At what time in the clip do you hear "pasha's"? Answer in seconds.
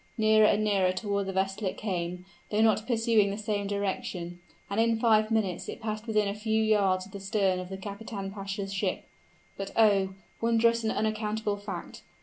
8.31-8.73